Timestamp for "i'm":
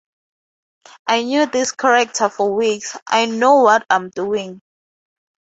3.87-4.09